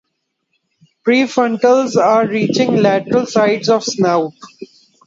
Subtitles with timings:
[1.05, 4.33] Prefrontals are reaching lateral sides of snout.